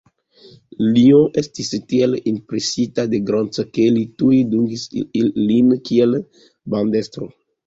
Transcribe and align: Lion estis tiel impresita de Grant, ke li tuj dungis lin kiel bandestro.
Lion 0.93 1.35
estis 1.41 1.67
tiel 1.91 2.15
impresita 2.31 3.05
de 3.11 3.19
Grant, 3.27 3.61
ke 3.77 3.85
li 3.99 4.07
tuj 4.23 4.41
dungis 4.55 4.87
lin 5.51 5.71
kiel 5.93 6.19
bandestro. 6.77 7.31